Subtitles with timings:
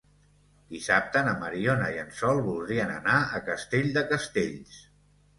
[0.75, 4.81] Dissabte na Mariona i en Sol voldrien anar a Castell de Castells.